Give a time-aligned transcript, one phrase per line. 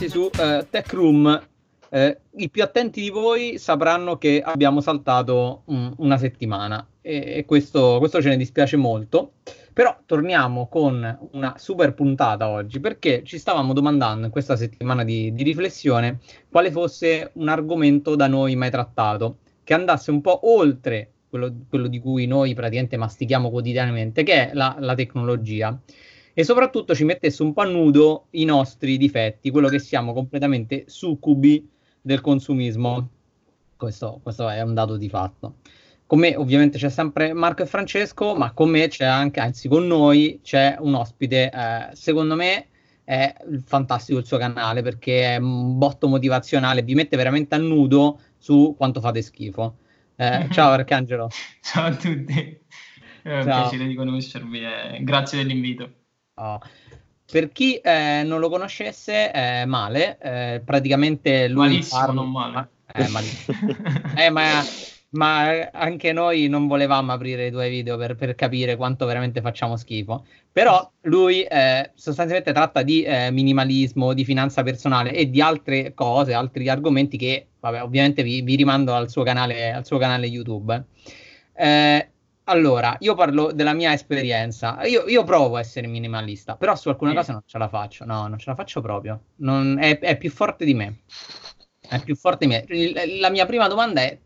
[0.00, 1.46] ragazzi su uh, Tech Room
[1.90, 7.44] eh, I più attenti di voi sapranno che abbiamo saltato um, una settimana e, e
[7.44, 9.32] questo, questo, ce ne dispiace molto.
[9.72, 15.32] Però torniamo con una super puntata oggi perché ci stavamo domandando in questa settimana di,
[15.34, 21.10] di riflessione quale fosse un argomento da noi mai trattato che andasse un po' oltre
[21.28, 25.78] quello, quello di cui noi praticamente mastichiamo quotidianamente, che è la, la tecnologia
[26.40, 30.84] e soprattutto ci mettesse un po' a nudo i nostri difetti, quello che siamo completamente
[30.86, 31.68] succubi
[32.00, 33.10] del consumismo.
[33.76, 35.56] Questo, questo è un dato di fatto.
[36.06, 39.86] Con me ovviamente c'è sempre Marco e Francesco, ma con me c'è anche, anzi con
[39.86, 42.68] noi c'è un ospite, eh, secondo me
[43.04, 48.18] è fantastico il suo canale perché è un botto motivazionale, vi mette veramente a nudo
[48.38, 49.76] su quanto fate schifo.
[50.16, 51.28] Eh, ciao Arcangelo.
[51.60, 52.58] ciao a tutti,
[53.24, 53.60] è un ciao.
[53.60, 55.98] piacere di conoscervi e grazie dell'invito.
[56.40, 56.58] Oh.
[57.30, 62.14] Per chi eh, non lo conoscesse, è male, eh, praticamente lui malissimo, parla...
[62.14, 62.68] non male.
[62.92, 63.58] Eh, malissimo.
[64.16, 64.64] eh, ma,
[65.10, 69.76] ma, anche noi non volevamo aprire i tuoi video per, per capire quanto veramente facciamo
[69.76, 70.24] schifo.
[70.50, 76.34] Però lui eh, sostanzialmente tratta di eh, minimalismo, di finanza personale e di altre cose,
[76.34, 80.84] altri argomenti che, vabbè, ovviamente vi, vi rimando al suo canale, al suo canale YouTube.
[81.54, 82.08] Eh,
[82.44, 84.82] allora, io parlo della mia esperienza.
[84.84, 87.16] Io, io, provo a essere minimalista, però su alcune sì.
[87.16, 88.04] cose non ce la faccio.
[88.04, 89.20] No, non ce la faccio proprio.
[89.36, 91.00] Non, è, è, più forte di me.
[91.80, 93.18] È più forte di me.
[93.20, 94.18] La mia prima domanda è: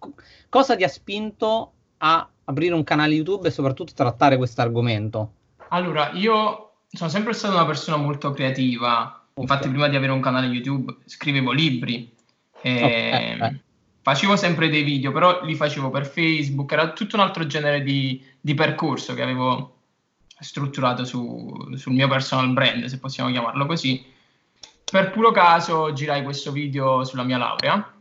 [0.48, 5.32] cosa ti ha spinto a aprire un canale YouTube e soprattutto trattare questo argomento?
[5.68, 9.26] Allora, io sono sempre stata una persona molto creativa.
[9.34, 9.42] Okay.
[9.42, 12.14] Infatti, prima di avere un canale YouTube, scrivevo libri.
[12.62, 12.82] E...
[12.82, 13.62] Okay.
[14.04, 18.22] Facevo sempre dei video, però li facevo per Facebook, era tutto un altro genere di,
[18.38, 19.76] di percorso che avevo
[20.38, 24.04] strutturato su, sul mio personal brand, se possiamo chiamarlo così.
[24.84, 27.94] Per puro caso girai questo video sulla mia laurea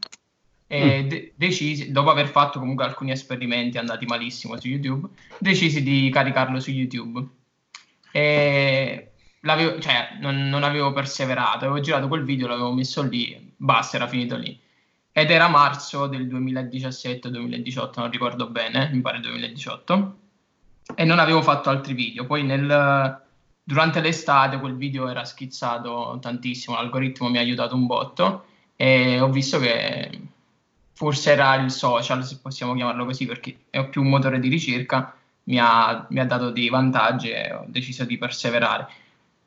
[0.68, 1.08] e mm.
[1.08, 5.08] de- decisi, dopo aver fatto comunque alcuni esperimenti andati malissimo su YouTube,
[5.38, 7.26] decisi di caricarlo su YouTube.
[8.12, 14.08] E cioè, non, non avevo perseverato, avevo girato quel video, l'avevo messo lì, basta, era
[14.10, 14.60] finito lì
[15.16, 20.18] ed era marzo del 2017-2018, non ricordo bene, mi pare 2018,
[20.96, 22.26] e non avevo fatto altri video.
[22.26, 23.22] Poi nel,
[23.64, 29.30] durante l'estate quel video era schizzato tantissimo, l'algoritmo mi ha aiutato un botto e ho
[29.30, 30.20] visto che
[30.94, 35.16] forse era il social, se possiamo chiamarlo così, perché è più un motore di ricerca,
[35.44, 38.88] mi ha, mi ha dato dei vantaggi e ho deciso di perseverare.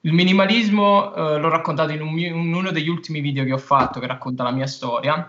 [0.03, 3.98] Il minimalismo eh, l'ho raccontato in, un, in uno degli ultimi video che ho fatto
[3.98, 5.28] che racconta la mia storia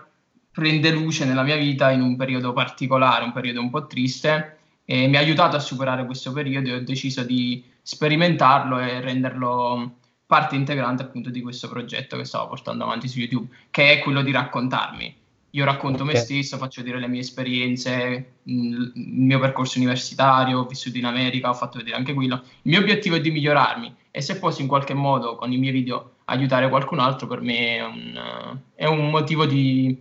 [0.58, 5.06] prende luce nella mia vita in un periodo particolare, un periodo un po' triste e
[5.06, 10.56] mi ha aiutato a superare questo periodo e ho deciso di sperimentarlo e renderlo parte
[10.56, 14.32] integrante appunto di questo progetto che stavo portando avanti su YouTube, che è quello di
[14.32, 15.14] raccontarmi.
[15.50, 16.14] Io racconto okay.
[16.14, 21.50] me stesso, faccio dire le mie esperienze, il mio percorso universitario, ho vissuto in America,
[21.50, 22.42] ho fatto vedere anche quello.
[22.62, 25.72] Il mio obiettivo è di migliorarmi e se posso in qualche modo con i miei
[25.72, 29.96] video aiutare qualcun altro, per me è un, è un motivo di,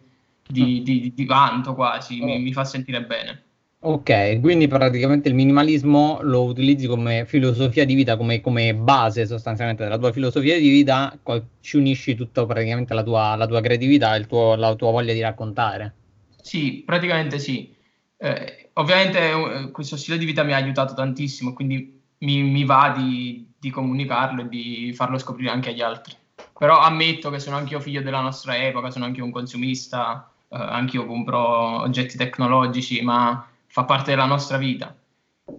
[0.48, 3.44] di, di, di vanto quasi, mi, mi fa sentire bene.
[3.80, 9.84] Ok, quindi praticamente il minimalismo lo utilizzi come filosofia di vita, come, come, base sostanzialmente
[9.84, 11.18] della tua filosofia di vita,
[11.62, 15.94] ci unisci tutta praticamente la tua, la tua creatività e la tua voglia di raccontare.
[16.42, 17.76] Sì, praticamente sì.
[18.18, 22.96] Eh, ovviamente eh, questo stile di vita mi ha aiutato tantissimo, quindi mi, mi va
[22.98, 26.16] di, di, comunicarlo e di farlo scoprire anche agli altri.
[26.58, 30.58] Però ammetto che sono anche io figlio della nostra epoca, sono anche un consumista, eh,
[30.58, 34.96] anch'io compro oggetti tecnologici, ma fa parte della nostra vita.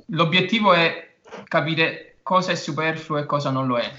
[0.08, 1.16] L'obiettivo è
[1.46, 3.90] capire cosa è superfluo e cosa non lo è.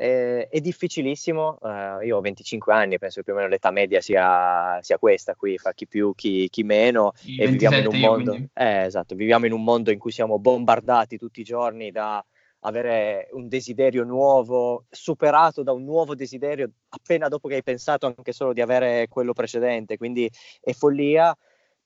[0.00, 4.00] Eh, è difficilissimo, uh, io ho 25 anni, penso che più o meno l'età media
[4.00, 8.34] sia, sia questa qui, fa chi più, chi, chi meno, I e viviamo in mondo,
[8.54, 12.24] eh, esatto, viviamo in un mondo in cui siamo bombardati tutti i giorni da
[12.60, 18.32] avere un desiderio nuovo, superato da un nuovo desiderio appena dopo che hai pensato anche
[18.32, 21.36] solo di avere quello precedente, quindi è follia,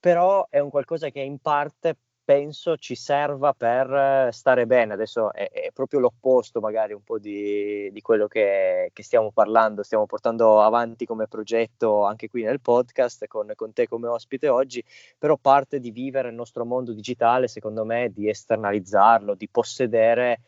[0.00, 4.94] però è un qualcosa che in parte penso ci serva per stare bene.
[4.94, 9.82] Adesso è, è proprio l'opposto magari un po' di, di quello che, che, stiamo parlando,
[9.82, 14.82] stiamo portando avanti come progetto anche qui nel podcast con, con te come ospite oggi,
[15.18, 20.40] però parte di vivere il nostro mondo digitale, secondo me, di esternalizzarlo, di possedere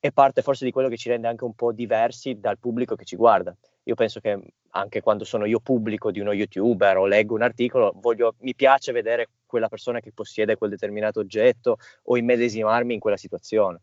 [0.00, 3.04] e parte forse di quello che ci rende anche un po' diversi dal pubblico che
[3.04, 3.54] ci guarda.
[3.84, 4.38] Io penso che
[4.70, 8.92] anche quando sono io pubblico di uno youtuber o leggo un articolo, voglio, mi piace
[8.92, 13.80] vedere quella persona che possiede quel determinato oggetto o immedesimarmi in quella situazione.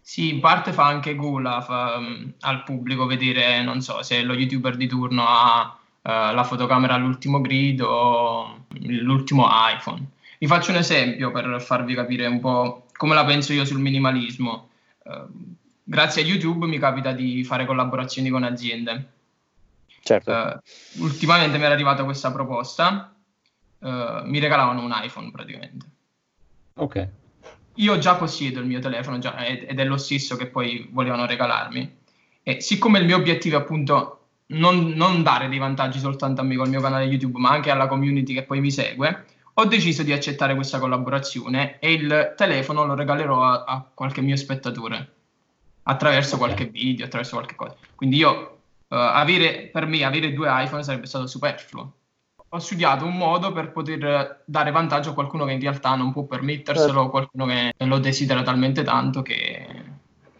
[0.00, 4.34] Sì, in parte fa anche gola fa, um, al pubblico vedere, non so, se lo
[4.34, 10.10] youtuber di turno ha uh, la fotocamera all'ultimo grido o l'ultimo iPhone.
[10.38, 14.68] Vi faccio un esempio per farvi capire un po' come la penso io sul minimalismo.
[15.06, 15.54] Uh,
[15.84, 19.12] grazie a YouTube mi capita di fare collaborazioni con aziende.
[20.00, 20.30] Certo.
[20.30, 23.14] Uh, ultimamente mi era arrivata questa proposta,
[23.78, 23.88] uh,
[24.24, 25.86] mi regalavano un iPhone praticamente.
[26.74, 27.08] Ok.
[27.74, 31.96] Io già possiedo il mio telefono già, ed è lo stesso che poi volevano regalarmi.
[32.42, 36.56] E siccome il mio obiettivo è appunto non, non dare dei vantaggi soltanto a me
[36.56, 39.24] col mio canale YouTube, ma anche alla community che poi mi segue,
[39.58, 44.36] ho deciso di accettare questa collaborazione e il telefono lo regalerò a, a qualche mio
[44.36, 45.12] spettatore
[45.84, 46.46] attraverso okay.
[46.46, 47.74] qualche video, attraverso qualche cosa.
[47.94, 48.30] Quindi io,
[48.88, 51.92] uh, avere, per me, avere due iPhone sarebbe stato superfluo.
[52.50, 56.24] Ho studiato un modo per poter dare vantaggio a qualcuno che in realtà non può
[56.24, 57.10] permetterselo, certo.
[57.10, 59.66] qualcuno che lo desidera talmente tanto che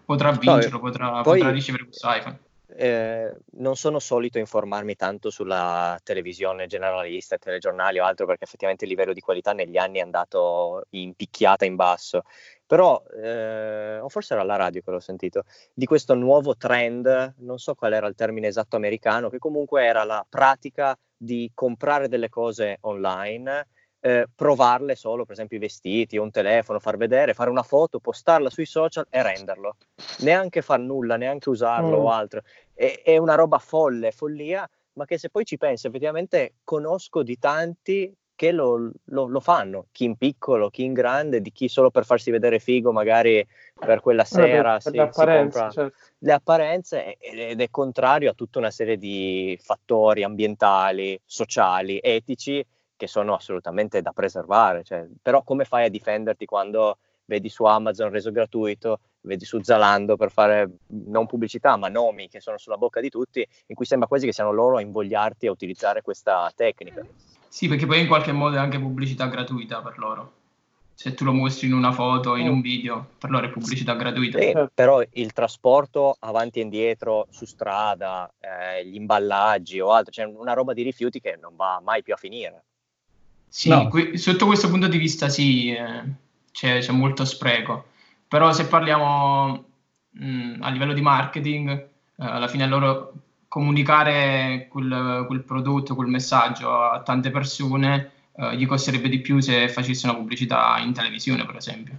[0.05, 2.39] potrà vincerlo, no, potrà, potrà ricevere questo iPhone.
[2.69, 8.91] Eh, non sono solito informarmi tanto sulla televisione generalista, telegiornali o altro, perché effettivamente il
[8.91, 12.23] livello di qualità negli anni è andato in picchiata in basso.
[12.67, 17.59] Però, eh, o forse era la radio che l'ho sentito, di questo nuovo trend, non
[17.59, 22.29] so qual era il termine esatto americano, che comunque era la pratica di comprare delle
[22.29, 23.69] cose online
[24.07, 28.51] eh, provarle solo, per esempio i vestiti, un telefono, far vedere, fare una foto, postarla
[28.51, 29.75] sui social e renderlo.
[30.21, 32.05] Neanche far nulla, neanche usarlo mm.
[32.05, 32.43] o altro.
[32.73, 37.37] È, è, una roba folle, follia, ma che se poi ci pensi, effettivamente conosco di
[37.37, 41.91] tanti che lo, lo, lo, fanno, chi in piccolo, chi in grande, di chi solo
[41.91, 43.45] per farsi vedere figo magari
[43.75, 45.97] per quella sera per, per si, le, apparenze, certo.
[46.19, 52.65] le apparenze ed è contrario a tutta una serie di fattori ambientali, sociali, etici
[52.97, 54.83] che sono assolutamente da preservare.
[54.83, 60.17] Cioè, però come fai a difenderti quando vedi su Amazon reso gratuito, vedi su Zalando
[60.17, 64.09] per fare non pubblicità ma nomi che sono sulla bocca di tutti, in cui sembra
[64.09, 67.05] quasi che siano loro a invogliarti a utilizzare questa tecnica.
[67.49, 70.33] Sì, perché poi in qualche modo è anche pubblicità gratuita per loro.
[70.95, 74.39] Se tu lo mostri in una foto, in un video, per loro è pubblicità gratuita.
[74.39, 80.25] Sì, però il trasporto avanti e indietro su strada, eh, gli imballaggi o altro, cioè
[80.25, 82.65] una roba di rifiuti che non va mai più a finire.
[83.57, 83.89] Sì, no.
[83.89, 86.03] que- sotto questo punto di vista sì, eh,
[86.53, 87.87] c'è, c'è, molto spreco,
[88.29, 89.65] però se parliamo
[90.11, 93.15] mh, a livello di marketing, eh, alla fine loro
[93.49, 99.71] comunicare quel, quel, prodotto, quel messaggio a tante persone eh, gli costerebbe di più se
[99.71, 101.99] facesse una pubblicità in televisione, per esempio.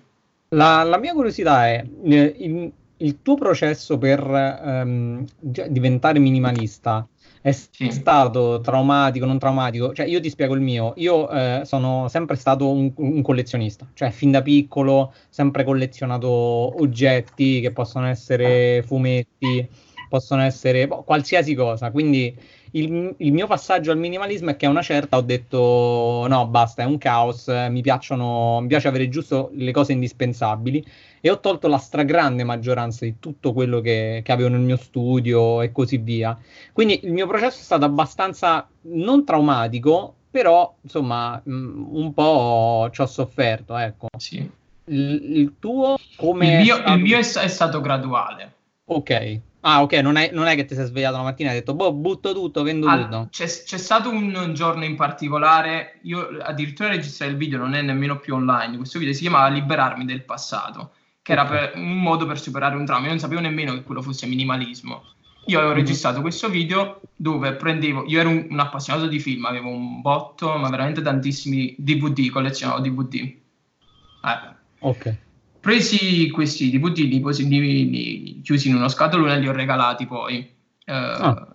[0.49, 7.07] La, la mia curiosità è, eh, il, il tuo processo per ehm, diventare minimalista
[7.41, 7.89] è sì.
[7.91, 9.93] stato traumatico, non traumatico?
[9.93, 10.93] Cioè, io ti spiego il mio.
[10.97, 17.61] Io eh, sono sempre stato un, un, collezionista, cioè fin da piccolo, sempre collezionato oggetti
[17.61, 19.67] che possono essere fumetti,
[20.09, 21.91] possono essere boh, qualsiasi cosa.
[21.91, 22.35] Quindi
[22.71, 26.83] il, il, mio passaggio al minimalismo è che a una certa ho detto no, basta,
[26.83, 30.85] è un caos, mi piacciono, mi piace avere giusto le cose indispensabili
[31.27, 35.61] e ho tolto la stragrande maggioranza di tutto quello che, che avevo nel mio studio
[35.61, 36.37] e così via.
[36.71, 42.89] Quindi il mio processo è stato abbastanza non traumatico, però insomma mh, mm, un po'
[42.91, 44.07] ci ho sofferto, ecco.
[44.17, 44.49] Sì.
[44.85, 46.59] Il, il tuo come...
[46.59, 46.93] Il mio, è stato...
[46.93, 48.53] il mio è, è stato graduale.
[48.85, 49.41] Ok.
[49.61, 51.73] Ah, ok, non è, non è, che ti sei svegliato la mattina e hai detto,
[51.73, 53.27] boh, butto tutto, vendo ah, tutto.
[53.31, 58.17] C'è, c'è, stato un giorno in particolare, io addirittura registrare il video non è nemmeno
[58.17, 60.91] più online, questo video si chiamava Liberarmi del passato
[61.27, 63.03] che era per, un modo per superare un trauma.
[63.03, 65.03] Io non sapevo nemmeno che quello fosse minimalismo.
[65.47, 65.79] Io avevo mhm.
[65.79, 70.55] registrato questo video dove prendevo, io ero un, un, appassionato di film, avevo un botto,
[70.55, 73.15] ma veramente tantissimi DVD, collezionavo DVD.
[73.15, 74.55] Eh.
[74.79, 75.17] Ok.
[75.59, 80.05] Presi questi DVD, li, posi, li, li, chiusi in uno scatolone e li ho regalati
[80.05, 80.37] poi.
[80.85, 81.45] Eh, ah.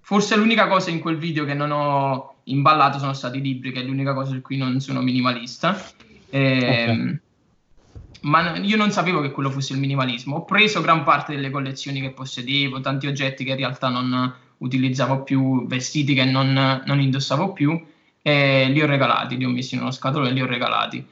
[0.00, 3.82] Forse l'unica cosa in quel video che non ho imballato sono stati i libri, che
[3.82, 5.80] è l'unica cosa per cui non sono minimalista.
[6.28, 7.20] E, okay.
[8.26, 10.36] Ma io non sapevo che quello fosse il minimalismo.
[10.36, 15.22] Ho preso gran parte delle collezioni che possedevo, tanti oggetti che in realtà non utilizzavo
[15.22, 17.80] più, vestiti che non, non indossavo più,
[18.22, 21.04] e li ho regalati, li ho messi in uno scatolo e li ho regalati.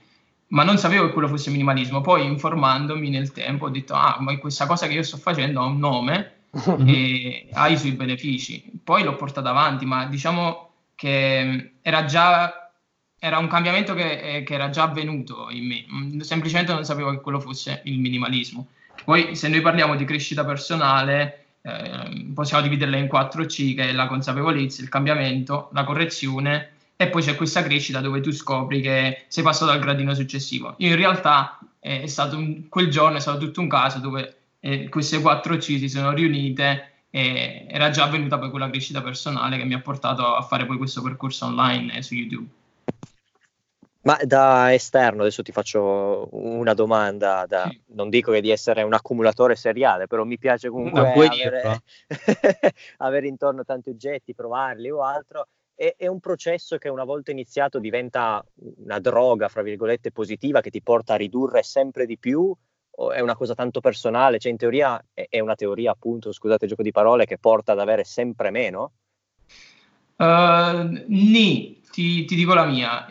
[0.48, 2.00] Ma non sapevo che quello fosse minimalismo.
[2.00, 5.66] Poi, informandomi nel tempo, ho detto: Ah, ma questa cosa che io sto facendo ha
[5.66, 6.32] un nome
[6.84, 8.64] e ha i suoi benefici.
[8.82, 12.63] Poi l'ho portata avanti, ma diciamo che era già
[13.24, 17.10] era un cambiamento che, eh, che, era già avvenuto in me, mm, semplicemente non sapevo
[17.10, 18.66] che quello fosse il minimalismo.
[19.02, 24.08] Poi se noi parliamo di crescita personale, eh, possiamo dividerla in 4C, che è la
[24.08, 29.42] consapevolezza, il cambiamento, la correzione, e poi c'è questa crescita dove tu scopri che sei
[29.42, 30.74] passato al gradino successivo.
[30.78, 34.90] Io in realtà è stato un, quel giorno è stato tutto un caso dove eh,
[34.90, 39.64] queste quattro C si sono riunite e era già avvenuta poi quella crescita personale che
[39.64, 42.48] mi ha portato a fare poi questo percorso online su YouTube.
[44.04, 47.80] Ma da esterno, adesso ti faccio una domanda, da, sì.
[47.94, 51.80] non dico che di essere un accumulatore seriale, però mi piace comunque avere,
[52.98, 55.48] avere, intorno tanti oggetti, provarli o altro.
[55.74, 58.44] È, è, un processo che una volta iniziato diventa
[58.76, 62.54] una droga, fra virgolette, positiva che ti porta a ridurre sempre di più
[62.96, 64.38] o è una cosa tanto personale?
[64.38, 67.72] Cioè in teoria è, è una teoria appunto, scusate il gioco di parole, che porta
[67.72, 68.92] ad avere sempre meno?
[70.16, 73.08] Uh, nì, ti, ti dico la mia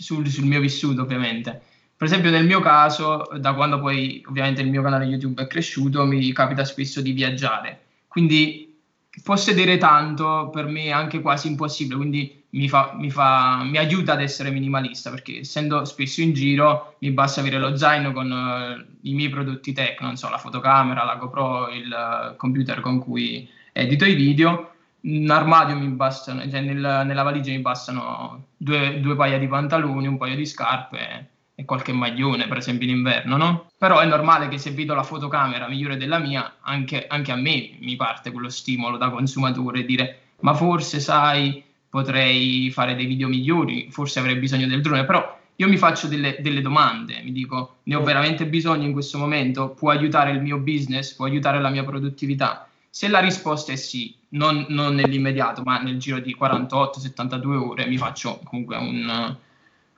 [0.00, 1.62] sul, sul mio vissuto ovviamente.
[1.96, 6.06] Per esempio nel mio caso, da quando poi ovviamente il mio canale YouTube è cresciuto,
[6.06, 7.82] mi capita spesso di viaggiare.
[8.08, 8.74] Quindi
[9.22, 14.14] possedere tanto per me è anche quasi impossibile, quindi mi, fa, mi, fa, mi, aiuta
[14.14, 18.82] ad essere minimalista perché essendo spesso in giro mi basta avere lo zaino con uh,
[19.02, 23.48] i miei prodotti tech, non so, la fotocamera, la GoPro, il uh, computer con cui
[23.72, 24.69] edito i video
[25.02, 30.06] in armadio mi bastano, cioè nel, nella valigia mi bastano due, due, paia di pantaloni,
[30.06, 33.66] un paio di scarpe e qualche maglione, per esempio in inverno, no?
[33.76, 37.76] Però è normale che se vedo la fotocamera migliore della mia, anche, anche a me
[37.80, 43.88] mi parte quello stimolo da consumatore, dire ma forse sai, potrei fare dei video migliori,
[43.90, 47.94] forse avrei bisogno del drone, però io mi faccio delle, delle, domande, mi dico, ne
[47.94, 49.70] ho veramente bisogno in questo momento?
[49.70, 51.14] Può aiutare il mio business?
[51.14, 52.66] Può aiutare la mia produttività?
[52.88, 57.96] Se la risposta è sì, non, non nell'immediato, ma nel giro di 48-72 ore, mi
[57.96, 59.36] faccio comunque un,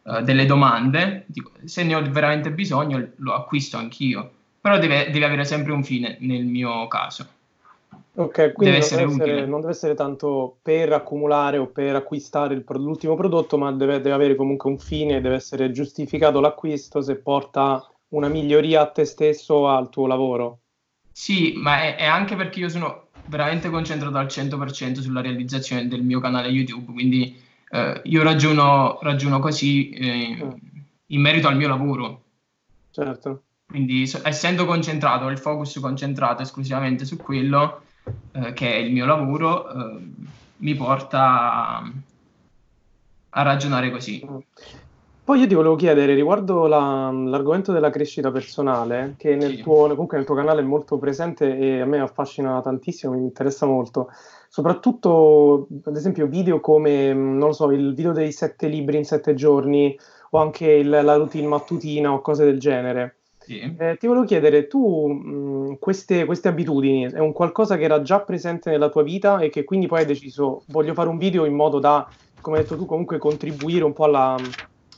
[0.03, 1.25] uh, delle domande.
[1.27, 4.31] Dico, se ne ho veramente bisogno, lo acquisto anch'io.
[4.61, 7.27] Però deve, deve avere sempre un fine nel mio caso.
[8.15, 11.97] Ok, quindi deve essere non, deve essere, non, deve essere, tanto per accumulare o per
[11.97, 17.01] acquistare il, l'ultimo prodotto, ma deve, deve, avere comunque un fine, deve essere giustificato l'acquisto
[17.01, 20.59] se porta una miglioria a te stesso o al tuo lavoro.
[21.11, 26.03] Sì, ma è, è, anche perché io sono veramente concentrato al 100% sulla realizzazione del
[26.03, 30.51] mio canale YouTube, quindi eh, io ragiono, ragiono così eh, mm.
[31.07, 32.23] in merito al mio lavoro.
[32.91, 33.43] Certo.
[33.67, 37.83] Quindi so, essendo concentrato, il focus concentrato esclusivamente su quello
[38.33, 40.01] eh, che è il mio lavoro, eh,
[40.59, 41.93] mi porta a,
[43.31, 44.23] a ragionare così.
[45.23, 45.25] Mm.
[45.25, 49.63] Poi io ti volevo chiedere riguardo la, l'argomento della crescita personale, che nel, sì.
[49.63, 53.65] tuo, comunque nel tuo canale è molto presente e a me affascina tantissimo, mi interessa
[53.67, 54.09] molto.
[54.49, 59.35] Soprattutto, ad esempio, video come, non lo so, il video dei sette libri in sette
[59.35, 59.97] giorni
[60.31, 63.17] o anche il, la routine mattutina o cose del genere.
[63.39, 63.59] Sì.
[63.77, 68.21] Eh, ti volevo chiedere, tu mh, queste, queste, abitudini è un qualcosa che era già
[68.21, 71.55] presente nella tua vita e che quindi poi hai deciso voglio fare un video in
[71.55, 72.09] modo da,
[72.41, 74.37] come hai detto tu, comunque contribuire un po' alla,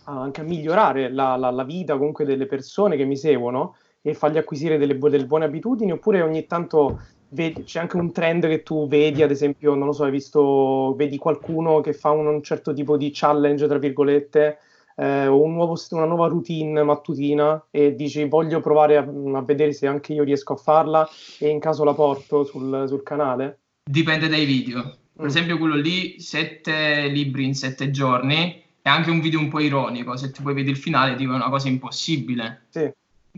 [0.04, 4.38] anche a migliorare la, la, la, vita comunque delle persone che mi seguono e fargli
[4.38, 8.86] acquisire delle, delle buone abitudini oppure ogni tanto vedi, c'è anche un trend che tu
[8.86, 12.72] vedi ad esempio non lo so hai visto vedi qualcuno che fa un, un certo
[12.72, 14.58] tipo di challenge tra virgolette
[14.96, 19.72] eh, o un nuovo, una nuova routine mattutina e dici voglio provare a, a, vedere
[19.72, 21.08] se anche io riesco a farla
[21.38, 24.82] e in caso la porto sul, sul canale dipende dai video
[25.14, 25.28] per mm.
[25.28, 30.14] esempio quello lì sette libri in sette giorni è anche un video un po' ironico,
[30.14, 32.66] se tu poi vedi il finale dico è una cosa impossibile.
[32.68, 32.92] Sì.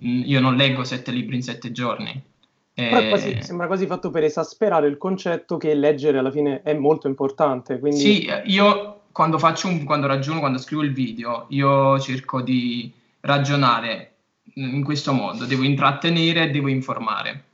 [0.04, 2.20] Mm, io non leggo sette libri in sette giorni.
[2.74, 3.08] E...
[3.08, 7.78] quasi, sembra quasi fatto per esasperare il concetto che leggere alla fine è molto importante.
[7.78, 8.00] Quindi...
[8.00, 14.14] Sì, io quando faccio un, quando ragiono, quando scrivo il video, io cerco di ragionare
[14.54, 17.44] in questo modo, devo intrattenere e devo informare.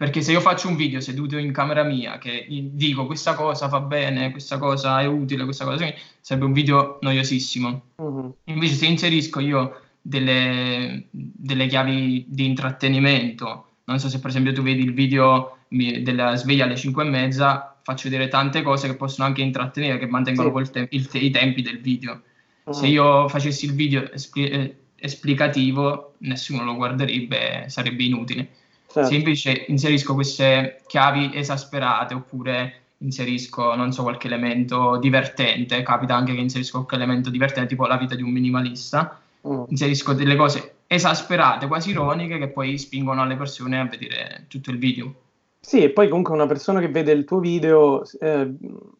[0.00, 3.80] Perché se io faccio un video seduto in camera mia che dico questa cosa fa
[3.80, 5.92] bene, questa cosa è utile, questa cosa
[6.22, 7.82] sarebbe un video noiosissimo.
[7.96, 8.34] Uh-huh.
[8.44, 14.62] Invece se inserisco io delle, delle, chiavi di intrattenimento, non so se per esempio tu
[14.62, 19.28] vedi il video della sveglia alle 5 e mezza, faccio vedere tante cose che possono
[19.28, 20.72] anche intrattenere, che mantengono sì.
[20.72, 22.22] te- il, i tempi del video.
[22.64, 22.72] Uh-huh.
[22.72, 28.48] Se io facessi il video espli- eh, esplicativo, nessuno lo guarderebbe, sarebbe inutile.
[28.92, 29.08] Certo.
[29.08, 36.34] Se invece inserisco queste chiavi esasperate oppure inserisco, non so, qualche elemento divertente, capita anche
[36.34, 39.62] che inserisco qualche elemento divertente, tipo la vita di un minimalista, mm.
[39.68, 44.78] inserisco delle cose esasperate, quasi ironiche, che poi spingono le persone a vedere tutto il
[44.78, 45.14] video.
[45.60, 48.52] Sì, e poi comunque una persona che vede il tuo video eh,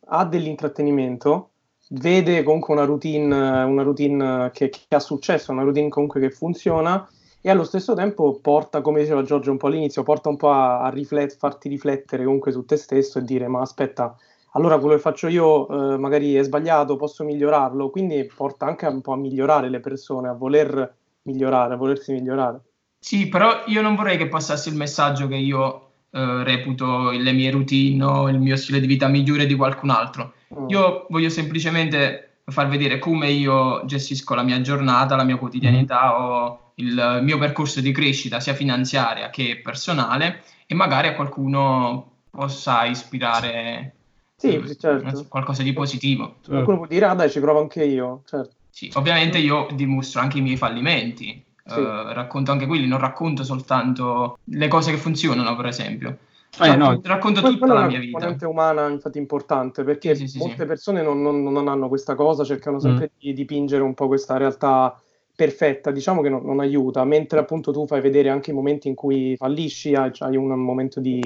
[0.07, 1.51] ha dell'intrattenimento,
[1.89, 7.09] vede comunque una routine, una routine che, che ha successo, una routine comunque che funziona
[7.41, 10.83] e allo stesso tempo porta, come diceva Giorgio un po' all'inizio, porta un po' a,
[10.83, 14.17] a riflet- farti riflettere comunque su te stesso e dire ma aspetta,
[14.53, 19.01] allora quello che faccio io eh, magari è sbagliato, posso migliorarlo, quindi porta anche un
[19.01, 22.61] po' a migliorare le persone, a voler migliorare, a volersi migliorare.
[22.99, 27.51] Sì, però io non vorrei che passasse il messaggio che io eh, reputo le mie
[27.51, 30.35] routine o il mio stile di vita migliore di qualcun altro.
[30.55, 30.69] Mm.
[30.69, 36.23] Io voglio semplicemente far vedere come io gestisco la mia giornata, la mia quotidianità mm.
[36.23, 42.85] o il mio percorso di crescita sia finanziaria che personale e magari a qualcuno possa
[42.85, 43.95] ispirare
[44.37, 45.27] sì, eh, certo.
[45.29, 46.37] qualcosa di positivo.
[46.47, 48.23] Qualcuno può dire, ah dai, ci provo anche io.
[48.25, 48.55] Certo.
[48.71, 51.79] Sì, ovviamente io dimostro anche i miei fallimenti, sì.
[51.79, 56.19] uh, racconto anche quelli, non racconto soltanto le cose che funzionano, per esempio.
[56.59, 57.01] Eh, no.
[57.03, 58.19] Racconto tutta la mia vita.
[58.19, 61.89] È una componente umana, infatti, importante perché sì, sì, molte persone non, non, non, hanno
[61.89, 63.19] questa cosa, cercano sempre mm.
[63.19, 65.01] di dipingere un po' questa realtà
[65.41, 68.95] perfetta, diciamo che non, non, aiuta, mentre appunto tu fai vedere anche i momenti in
[68.95, 71.19] cui fallisci, hai, hai un momento di,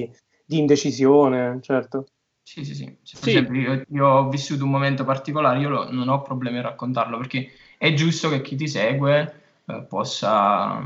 [0.45, 2.05] di, indecisione, certo.
[2.41, 2.85] Sì, sì, sì.
[2.85, 6.61] Per esempio, io, io, ho vissuto un momento particolare, io lo, non ho problemi a
[6.61, 9.33] raccontarlo perché è giusto che chi ti segue
[9.65, 10.81] eh, possa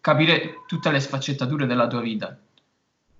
[0.00, 2.36] capire tutte le sfaccettature della tua vita.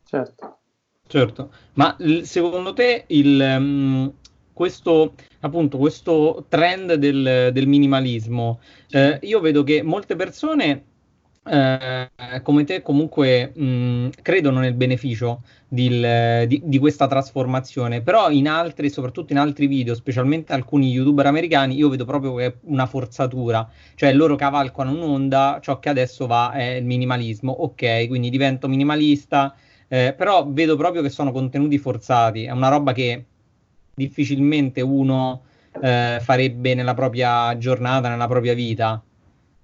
[0.03, 0.59] Certo.
[1.07, 4.13] Certo, ma secondo te il, um,
[4.55, 10.85] questo, appunto, questo trend del, del minimalismo, eh, io vedo che molte persone
[11.47, 12.11] eh,
[12.43, 15.89] come te comunque mh, credono nel beneficio di,
[16.47, 21.77] di, di, questa trasformazione, però in altri, soprattutto in altri video, specialmente alcuni youtuber americani,
[21.77, 26.53] io vedo proprio che è una forzatura, cioè loro cavalcano un'onda, ciò che adesso va
[26.53, 29.55] è il minimalismo, ok, quindi divento minimalista,
[29.89, 33.25] eh, però vedo proprio che sono contenuti forzati, è una roba che
[33.95, 35.43] difficilmente uno
[35.81, 39.03] eh, farebbe nella propria giornata, nella propria vita.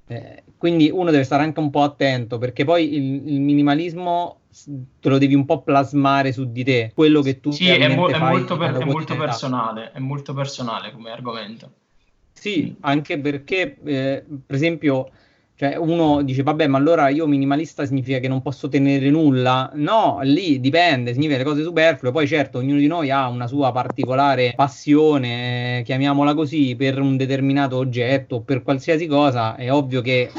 [0.07, 4.41] Eh, quindi uno deve stare anche un po' attento perché poi il, il, minimalismo
[5.01, 8.09] te lo devi un po' plasmare su di te, quello che tu sì, è, mo-
[8.09, 11.73] è, molto, per- è molto personale, è molto personale come argomento.
[12.33, 15.11] Sì, anche perché eh, per esempio
[15.61, 19.71] cioè uno dice, vabbè, ma allora io minimalista significa che non posso tenere nulla?
[19.75, 22.13] No, lì dipende, significa le cose superflue.
[22.13, 27.77] Poi certo, ognuno di noi ha una sua particolare passione, chiamiamola così, per un determinato
[27.77, 29.55] oggetto o per qualsiasi cosa.
[29.55, 30.31] È ovvio che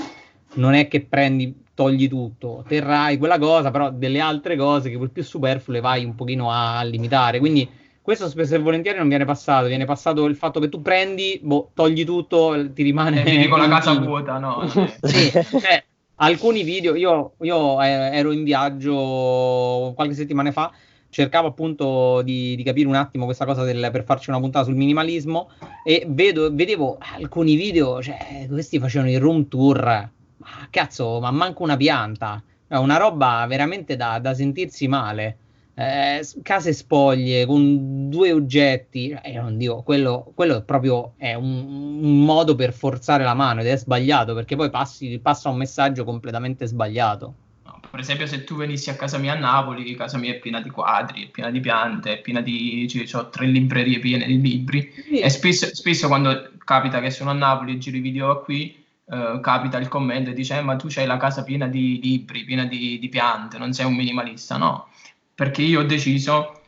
[0.55, 5.21] non è che prendi, togli tutto, terrai quella cosa, però delle altre cose che più
[5.21, 7.37] superflue vai un pochino a limitare.
[7.37, 7.69] Quindi
[8.01, 11.69] questo spesso e volentieri non viene passato, viene passato il fatto che tu prendi, boh,
[11.73, 13.23] togli tutto, ti rimane...
[13.23, 14.67] Eh, con la casa vuota, no?
[15.01, 15.83] sì, cioè,
[16.17, 20.71] alcuni video, io, io, eh, ero in viaggio qualche settimana fa,
[21.09, 24.75] cercavo appunto di, di, capire un attimo questa cosa del, per farci una puntata sul
[24.75, 25.49] minimalismo
[25.83, 31.61] e vedo, vedevo alcuni video, cioè questi facevano il room tour, ma cazzo, ma manco
[31.61, 35.37] una pianta, una roba veramente da, da sentirsi male
[35.81, 42.23] eh, case spoglie con due oggetti, eh, non dico, quello, quello proprio è un, un,
[42.23, 46.67] modo per forzare la mano ed è sbagliato perché poi passi, passa un messaggio completamente
[46.67, 47.33] sbagliato.
[47.65, 50.61] No, per esempio, se tu venissi a casa mia a Napoli, casa mia è piena
[50.61, 52.87] di quadri, è piena di piante, è piena di.
[52.87, 54.91] Cioè, ho tre librerie piene di libri.
[54.93, 55.19] Sì.
[55.19, 59.39] E spesso, spesso, quando capita che sono a Napoli e giro i video qui, eh,
[59.41, 62.65] capita il commento e dice: eh, Ma tu c'hai la casa piena di libri, piena
[62.65, 64.87] di, di piante, non sei un minimalista, no?
[65.41, 66.61] Perché io ho deciso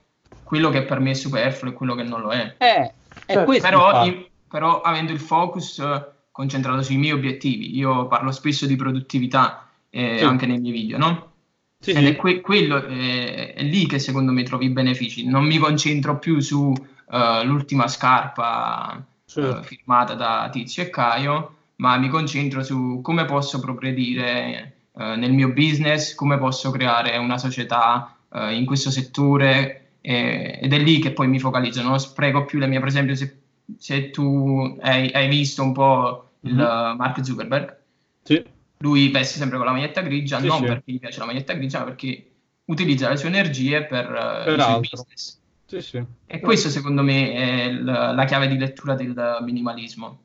[0.44, 2.56] quello che per me è superfluo e quello che non lo è.
[2.58, 2.92] Eh,
[3.24, 8.32] è questo però, io, però avendo il focus eh, concentrato sui miei obiettivi, io parlo
[8.32, 10.24] spesso di produttività eh, sì.
[10.24, 11.34] anche nei miei video, no?
[11.78, 12.06] Sì, Ed sì.
[12.06, 15.28] è que- quello eh, è lì che secondo me trovi i benefici.
[15.28, 19.06] Non mi concentro più sull'ultima uh, scarpa
[19.36, 25.32] uh, firmata da Tizio e Caio, ma mi concentro su come posso progredire uh, nel
[25.32, 31.00] mio business, come posso creare una società uh, in questo settore eh, ed è lì
[31.00, 33.38] che poi mi focalizzo, non spreco più le mie, per esempio se,
[33.78, 36.98] se tu hai, hai, visto un po' il mm-hmm.
[36.98, 37.78] Mark Zuckerberg,
[38.24, 38.44] sì.
[38.80, 40.66] lui veste sempre con la maglietta grigia, sì, non sì.
[40.66, 42.32] perché gli piace la maglietta grigia, ma perché
[42.66, 45.42] utilizza le sue energie per, uh, per il suo business.
[45.66, 46.04] Sì, sì.
[46.28, 50.22] E questo secondo me è l- la chiave di lettura del minimalismo.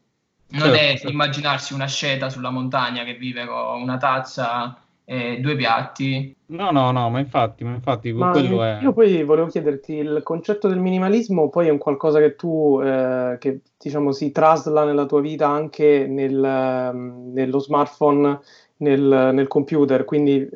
[0.51, 1.11] Non certo, è certo.
[1.11, 6.37] immaginarsi una sceta sulla montagna che vive con una tazza e due piatti.
[6.49, 8.79] No, no, no, ma infatti, ma infatti ma quello è...
[8.83, 13.39] Io poi volevo chiederti, il concetto del minimalismo poi è un qualcosa che tu, eh,
[13.41, 18.39] che diciamo si trasla nella tua vita anche nel, ehm, nello smartphone,
[18.81, 20.47] nel, nel, computer, quindi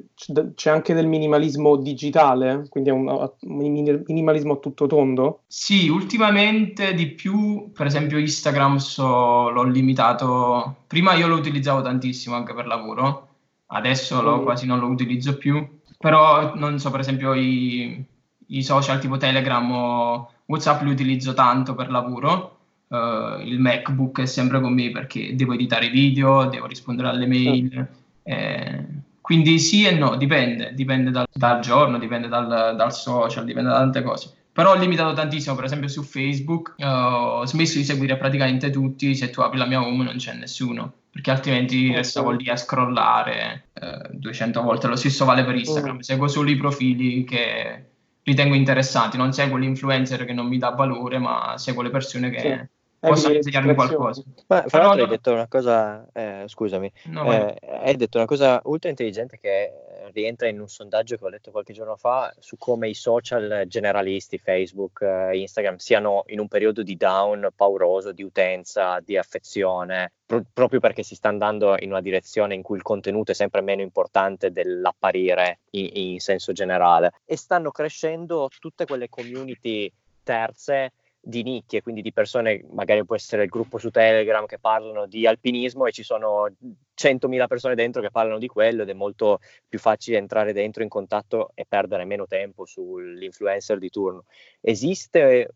[0.55, 5.41] c'è anche del minimalismo digitale, quindi è un, un, minimalismo a tutto tondo?
[5.47, 12.37] Sì, ultimamente di più, per esempio Instagram so, l'ho limitato, prima io lo utilizzavo tantissimo
[12.37, 13.31] anche per lavoro,
[13.73, 15.67] adesso lo, quasi non lo utilizzo più,
[15.99, 18.05] però non so, per esempio i,
[18.47, 22.59] i social tipo Telegram o WhatsApp li utilizzo tanto per lavoro,
[22.89, 27.89] uh, il MacBook è sempre con me perché devo editare video, devo rispondere alle mail,
[28.23, 28.85] eh,
[29.21, 33.79] Quindi sì e no, dipende, dipende dal, dal giorno, dipende dal, dal, social, dipende da
[33.79, 34.35] tante cose.
[34.53, 39.15] Però ho limitato tantissimo, per esempio su Facebook uh, ho smesso di seguire praticamente tutti,
[39.15, 41.97] se tu apri la mia home non c'è nessuno, perché altrimenti okay.
[41.97, 44.89] restavo lì a scrollare uh, 200 volte.
[44.89, 46.01] Lo stesso vale per Instagram, mm.
[46.01, 47.85] seguo solo i profili che
[48.23, 52.41] ritengo interessanti, non seguo l'influencer che non mi dà valore, ma seguo le persone che...
[52.41, 54.23] Sì possa insegnarmi qualcosa.
[54.47, 58.61] Ma fra l'altro hai detto una cosa, eh, scusami, no, eh, hai detto una cosa
[58.65, 59.73] ultra intelligente che
[60.13, 64.39] rientra in un sondaggio che ho letto qualche giorno fa su come i social generalisti,
[64.39, 70.45] Facebook, eh, Instagram, siano in un periodo di down pauroso di utenza, di affezione, pro-
[70.53, 73.83] proprio perché si sta andando in una direzione in cui il contenuto è sempre meno
[73.83, 77.13] importante dell'apparire in, in senso generale.
[77.25, 80.93] E stanno crescendo tutte quelle community terze
[81.25, 85.25] di nicchie, quindi di persone, magari può essere il gruppo su Telegram che parlano di
[85.25, 86.49] alpinismo e ci sono
[86.97, 90.89] 100.000 persone dentro che parlano di quello ed è molto più facile entrare dentro in
[90.89, 94.25] contatto e perdere meno tempo sull'influencer di turno.
[94.61, 95.55] Esiste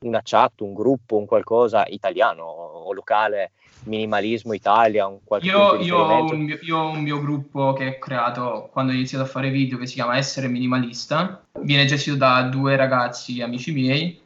[0.00, 3.52] una chat, un gruppo, un qualcosa italiano o locale,
[3.84, 7.86] minimalismo Italia, un qualche io, io, ho un mio, io ho un mio gruppo che
[7.86, 12.16] ho creato quando ho iniziato a fare video che si chiama Essere Minimalista, viene gestito
[12.16, 14.21] da due ragazzi amici miei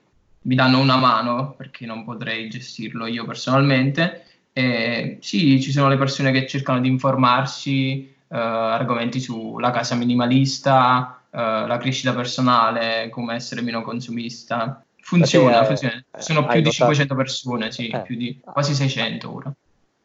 [0.46, 4.24] mi danno una mano perché non potrei gestirlo io personalmente.
[4.52, 11.20] E sì, ci sono le persone che cercano di informarsi, eh, argomenti sulla casa minimalista,
[11.30, 14.82] eh, la crescita personale, come essere meno consumista.
[15.00, 16.02] Funziona, funziona.
[16.16, 18.04] Sono più di 500 persone, sì, eh.
[18.09, 19.54] di quasi 600 ora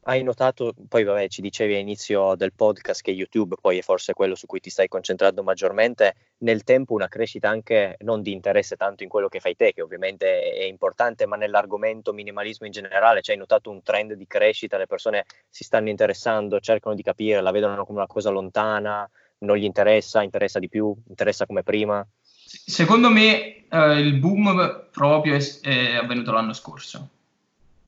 [0.05, 4.33] hai notato, poi vabbè ci dicevi all'inizio del podcast che YouTube poi è forse quello
[4.33, 9.03] su cui ti stai concentrando maggiormente, nel tempo una crescita anche non di interesse tanto
[9.03, 13.35] in quello che fai te, che ovviamente è importante, ma nell'argomento minimalismo in generale, cioè
[13.35, 17.51] hai notato un trend di crescita, le persone si stanno interessando, cercano di capire, la
[17.51, 19.07] vedono come una cosa lontana,
[19.39, 22.05] non gli interessa, interessa di più, interessa come prima?
[22.33, 27.09] Secondo me eh, il boom proprio è, è avvenuto l'anno scorso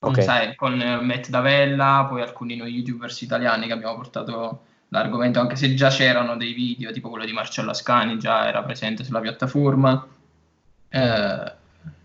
[0.09, 0.23] okay.
[0.23, 5.73] sai, con Matt Davella, poi alcuni noi youtubers italiani che abbiamo portato l'argomento, anche se
[5.73, 10.07] già c'erano dei video, tipo quello di Marcello Ascani, già era presente sulla piattaforma.
[10.89, 11.53] Eh,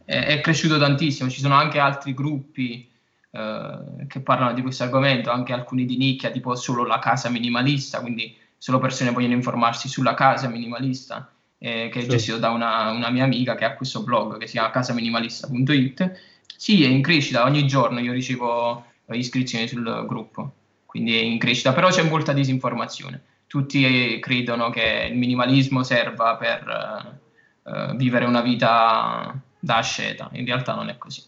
[0.05, 2.89] è, è, cresciuto tantissimo, ci sono anche altri gruppi
[3.31, 8.01] eh, che parlano di questo argomento, anche alcuni di nicchia, tipo solo la casa minimalista,
[8.01, 13.11] quindi solo persone vogliono informarsi sulla casa minimalista, eh, che è gestito da una, una,
[13.11, 16.13] mia amica che ha questo blog che si chiama casaminimalista.it
[16.57, 20.53] sì, è in crescita, ogni giorno io ricevo iscrizioni sul gruppo,
[20.87, 23.23] quindi è in crescita, però c'è molta disinformazione.
[23.47, 27.21] Tutti eh, credono che il minimalismo serva per
[27.63, 31.23] uh, vivere una vita da asceta, in realtà non è così.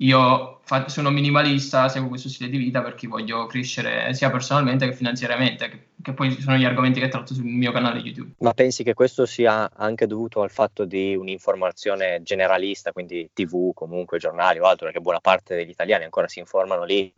[0.00, 4.92] Io fa- sono minimalista, seguo questo stile di vita perché voglio crescere sia personalmente che
[4.92, 8.34] finanziariamente, che, che, poi sono gli argomenti che tratto sul mio canale YouTube.
[8.38, 14.18] Ma pensi che questo sia anche dovuto al fatto di un'informazione generalista, quindi TV, comunque
[14.18, 17.12] giornali o altro, perché buona parte degli italiani ancora si informano lì,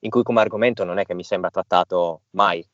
[0.00, 2.64] in cui come argomento non è che mi sembra trattato mai?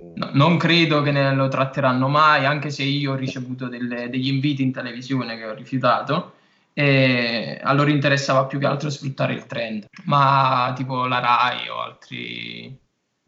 [0.00, 4.28] No, non credo che ne lo tratteranno mai, anche se io ho ricevuto delle, degli
[4.28, 6.32] inviti in televisione che ho rifiutato
[6.78, 11.80] e a loro interessava più che altro sfruttare il trend, ma tipo la RAI o
[11.80, 12.78] altri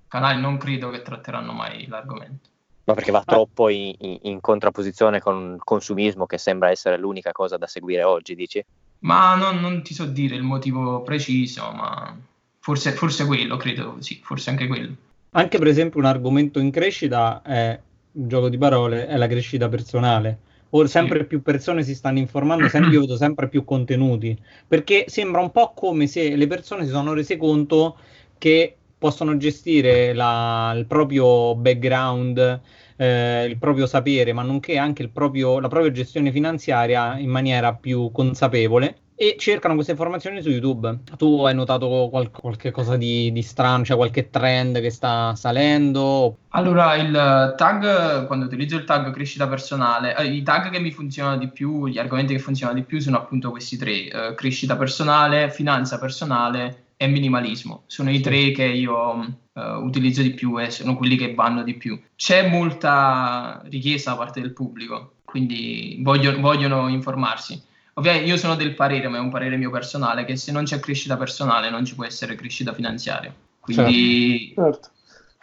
[0.06, 2.48] canali non credo che tratteranno mai l'argomento.
[2.84, 7.32] Ma perché va troppo in, in, in, contrapposizione con il consumismo che sembra essere l'unica
[7.32, 8.64] cosa da seguire oggi, dici?
[9.00, 12.16] Ma non, non ti so dire il motivo preciso, ma
[12.60, 14.94] forse, forse quello, credo, sì, forse anche quello.
[15.30, 17.76] Anche per esempio un argomento in crescita è,
[18.12, 20.38] un gioco di parole, è la crescita personale
[20.70, 25.40] o sempre più persone si stanno informando, sempre, io vedo sempre più contenuti, perché sembra
[25.40, 27.96] un po' come se le persone si sono rese conto
[28.38, 32.60] che possono gestire la, il proprio background,
[32.96, 38.10] eh, il proprio sapere, ma nonché anche proprio, la propria gestione finanziaria in maniera più
[38.12, 41.00] consapevole e cercano queste informazioni su YouTube.
[41.18, 46.38] Tu hai notato qual- qualche cosa di, di, strano, cioè qualche trend che sta salendo?
[46.48, 51.36] Allora, il tag, quando utilizzo il tag crescita personale, eh, i tag che mi funzionano
[51.36, 55.50] di più, gli argomenti che funzionano di più sono appunto questi tre, eh, crescita personale,
[55.50, 57.82] finanza personale e minimalismo.
[57.88, 59.18] Sono i tre che io
[59.52, 62.00] uh, utilizzo di più e sono quelli che vanno di più.
[62.16, 67.68] C'è molta richiesta da parte del pubblico, quindi voglio, vogliono informarsi.
[68.00, 70.80] Ovviamente io sono del parere, ma è un parere mio personale, che se non c'è
[70.80, 73.32] crescita personale non ci può essere crescita finanziaria.
[73.60, 74.70] Quindi certo.
[74.70, 74.90] Certo.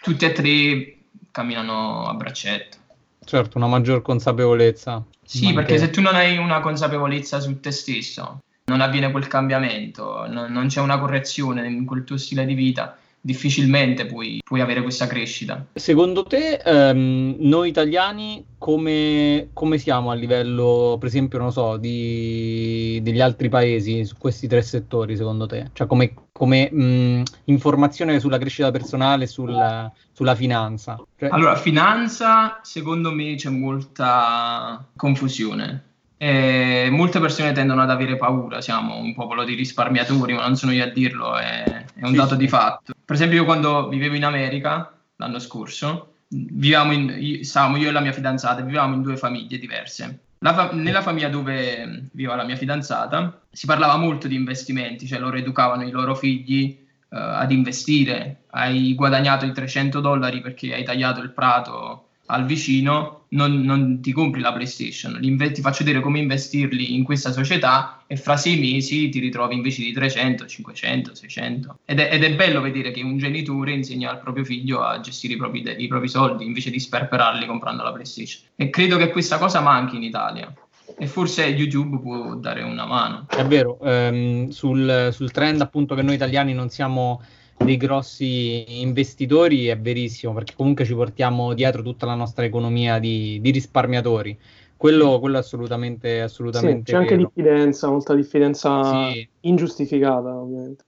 [0.02, 0.98] tutti e tre
[1.30, 2.78] camminano a braccetto.
[3.24, 5.06] Certo, una maggior consapevolezza.
[5.24, 10.26] Sì, perché se tu non hai una consapevolezza su te stesso, non avviene quel cambiamento,
[10.28, 14.82] non, non c'è una correzione in quel tuo stile di vita, difficilmente puoi, puoi, avere
[14.82, 15.66] questa crescita.
[15.74, 23.02] Secondo te, ehm, noi italiani come, come, siamo a livello, per esempio, non so, di,
[23.04, 25.72] degli altri paesi su questi tre settori, secondo te?
[25.74, 30.96] Cioè come, come mh, informazione sulla crescita personale, sulla, sulla finanza?
[31.18, 31.28] Cioè...
[31.30, 35.87] Allora, finanza, secondo me c'è molta confusione.
[36.18, 40.72] E molte persone tendono ad avere paura, siamo un popolo di risparmiatori, ma non sono
[40.72, 42.94] io a dirlo, è, è un sì, dato di fatto.
[43.06, 48.12] Per esempio, io quando vivevo in America l'anno scorso, in, stavamo io e la mia
[48.12, 50.20] fidanzata, vivevamo in due famiglie diverse.
[50.40, 55.38] Fa- nella famiglia dove viveva la mia fidanzata si parlava molto di investimenti, cioè loro
[55.38, 56.78] educavano i loro figli
[57.10, 58.44] uh, ad investire.
[58.50, 64.12] Hai guadagnato i 300 dollari perché hai tagliato il prato al vicino, non, non ti
[64.12, 69.10] compri la PlayStation, ti faccio vedere come investirli in questa società e fra sei mesi
[69.10, 71.80] ti ritrovi invece di 300, 500, 600.
[71.86, 75.34] Ed è, ed è bello vedere che un genitore insegna al proprio figlio a gestire
[75.34, 78.44] i propri, i propri soldi invece di sperperarli comprando la PlayStation.
[78.56, 80.54] E credo che questa cosa manchi in Italia
[80.98, 83.26] e forse YouTube può dare una mano.
[83.30, 87.22] È vero, ehm, sul, sul, trend appunto che noi italiani non siamo
[87.58, 93.40] dei grossi investitori è verissimo, perché comunque ci portiamo dietro tutta la nostra economia di,
[93.42, 94.38] di risparmiatori.
[94.78, 97.02] Quello, quello, è assolutamente, assolutamente sì, c'è vero.
[97.02, 99.28] anche diffidenza, molta diffidenza sì.
[99.42, 100.86] ingiustificata, ovviamente.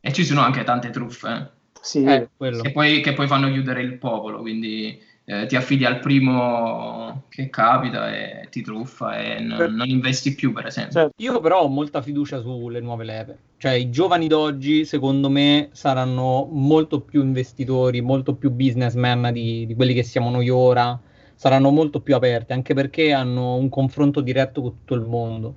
[0.00, 1.28] E ci sono anche tante truffe.
[1.28, 1.60] Eh.
[1.80, 2.04] Sì.
[2.04, 7.24] Eh, che, poi, che poi fanno chiudere il popolo, quindi eh, ti affidi al primo
[7.28, 9.74] che capita e ti truffa e n- certo.
[9.74, 10.92] non investi più, per esempio.
[10.92, 11.22] Certo.
[11.22, 13.38] Io però ho molta fiducia sulle nuove leve.
[13.62, 19.74] Cioè, i giovani d'oggi, secondo me, saranno molto più investitori, molto più businessmen di, di
[19.76, 21.00] quelli che siamo noi ora.
[21.36, 25.54] Saranno molto più aperti, anche perché hanno un confronto diretto con tutto il mondo.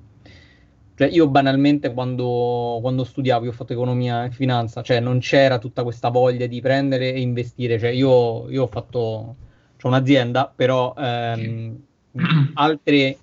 [0.93, 5.57] Cioè, io banalmente quando, quando, studiavo, io ho fatto economia e finanza, cioè non c'era
[5.57, 7.79] tutta questa voglia di prendere e investire.
[7.79, 8.99] Cioè, io, io ho fatto
[9.81, 11.75] ho un'azienda, però ehm,
[12.53, 13.17] altri,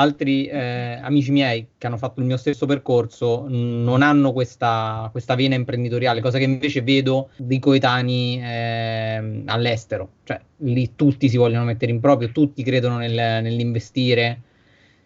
[0.00, 5.34] altri eh, amici miei che hanno fatto il mio stesso percorso non hanno questa, questa
[5.34, 10.12] vena imprenditoriale, cosa che invece vedo dei coetanei eh, all'estero.
[10.24, 14.40] Cioè, lì tutti si vogliono mettere in proprio, tutti credono nel, nell'investire.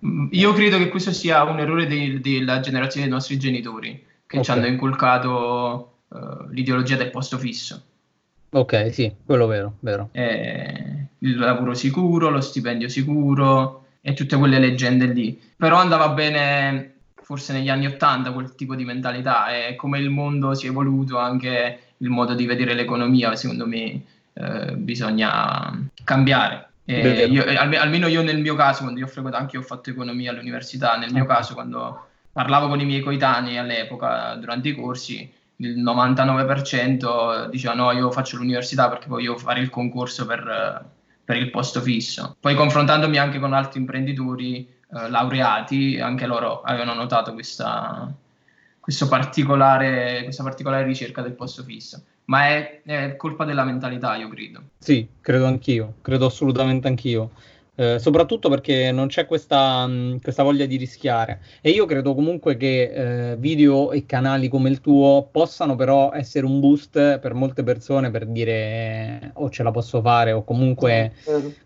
[0.06, 3.90] Mm, io credo che questo sia un errore de- della generazione dei nostri genitori
[4.26, 4.42] che okay.
[4.42, 7.82] ci hanno inculcato uh, l'ideologia del posto fisso.
[8.50, 10.10] Ok, sì, quello vero, vero.
[10.12, 15.40] Eh, il lavoro sicuro, lo stipendio sicuro e tutte quelle leggende lì.
[15.56, 20.52] Però andava bene forse negli anni Ottanta quel tipo di mentalità e come il mondo
[20.52, 24.02] si è evoluto anche il modo di vedere l'economia, secondo me
[24.34, 26.68] eh, bisogna cambiare.
[26.84, 27.44] Io,
[27.78, 30.98] almeno io nel mio caso, quando io ho frequentato, anche io ho fatto economia all'università,
[30.98, 37.48] nel mio caso quando parlavo con i miei coetanei all'epoca durante i corsi, il 99%
[37.48, 40.92] diceva no, io faccio l'università perché voglio fare il concorso per,
[41.24, 42.36] per il posto fisso.
[42.38, 48.12] Poi confrontandomi anche con altri imprenditori eh, laureati, anche loro avevano notato questa,
[49.08, 52.02] particolare, questa particolare ricerca del posto fisso.
[52.26, 54.62] Ma è, è colpa della mentalità, io credo.
[54.78, 57.30] Sì, credo anch'io, credo assolutamente anch'io.
[57.76, 61.40] Eh, soprattutto perché non c'è questa, mh, questa, voglia di rischiare.
[61.60, 66.46] E io credo comunque che eh, video e canali come il tuo possano però essere
[66.46, 71.14] un boost per molte persone per dire o oh, ce la posso fare o comunque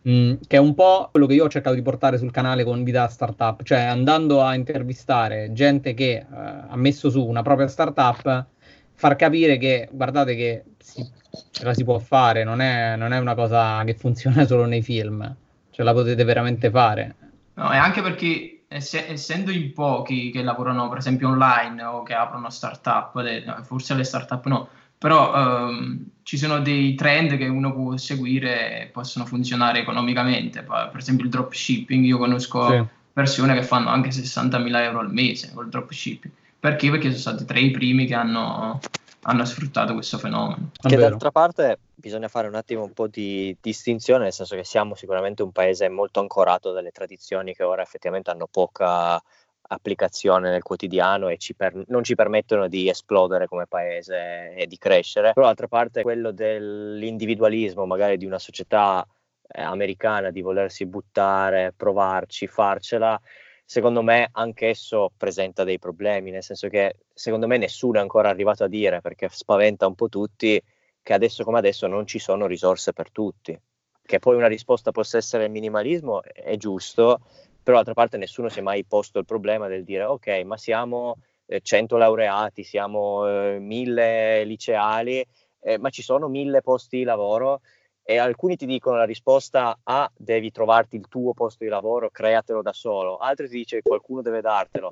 [0.03, 2.83] mh, che è un po' quello che io ho cercato di portare sul canale con
[2.85, 8.47] Vita Startup, cioè andando a intervistare gente che eh, ha messo su una propria startup,
[8.95, 11.07] far capire che guardate che si,
[11.51, 14.83] ce la si può fare, non è, non è una cosa che funziona solo nei
[14.83, 15.37] film
[15.79, 17.15] ce la potete veramente fare.
[17.55, 22.15] No, e anche perché ess- essendo in pochi che lavorano per esempio online o che
[22.15, 27.73] aprono startup, le, forse le startup no, però um, ci sono dei trend che uno
[27.73, 30.63] può seguire e possono funzionare economicamente.
[30.63, 32.85] Per esempio il dropshipping, io conosco sì.
[33.13, 36.35] persone che fanno anche 60.000 euro al mese col dropshipping.
[36.59, 36.91] Perché?
[36.91, 38.81] Perché sono stati tre i primi che hanno
[39.29, 40.71] hanno sfruttato questo fenomeno.
[40.75, 44.95] Che d'altra parte bisogna fare un attimo un po' di distinzione, nel senso che siamo
[44.95, 49.23] sicuramente un paese molto ancorato dalle tradizioni che ora effettivamente hanno poca
[49.71, 54.79] applicazione nel quotidiano e ci per, non ci permettono di esplodere come paese e di
[54.79, 55.35] crescere.
[55.35, 59.07] Però d'altra parte quello dell'individualismo magari di una società
[59.47, 63.21] eh, americana di volersi buttare, provarci, farcela,
[63.69, 68.65] secondo me anch'esso presenta dei problemi, nel senso che secondo me nessuno è ancora arrivato
[68.65, 70.59] a dire, perché spaventa un po' tutti,
[71.03, 73.61] che adesso come adesso non ci sono risorse per tutti.
[74.03, 77.21] Che poi una risposta possa essere il minimalismo è giusto,
[77.63, 81.17] però d'altra parte nessuno si è mai posto il problema del dire ok, ma siamo
[81.45, 85.23] eh, 100 laureati, siamo eh, 1000 liceali,
[85.61, 87.61] eh, ma ci sono mille posti di lavoro
[88.11, 92.63] e alcuni ti dicono la risposta A, devi trovarti il tuo posto di lavoro, createlo
[92.63, 94.89] da solo, altri ti dice qualcuno deve dartelo